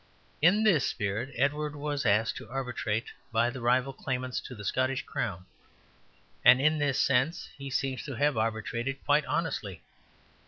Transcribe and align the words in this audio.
In 0.41 0.63
this 0.63 0.87
spirit 0.87 1.29
Edward 1.37 1.75
was 1.75 2.07
asked 2.07 2.35
to 2.37 2.49
arbitrate 2.49 3.11
by 3.31 3.51
the 3.51 3.61
rival 3.61 3.93
claimants 3.93 4.39
to 4.41 4.55
the 4.55 4.65
Scottish 4.65 5.03
crown; 5.03 5.45
and 6.43 6.59
in 6.59 6.79
this 6.79 6.99
sense 6.99 7.49
he 7.55 7.69
seems 7.69 8.03
to 8.05 8.15
have 8.15 8.35
arbitrated 8.35 9.05
quite 9.05 9.27
honestly. 9.27 9.83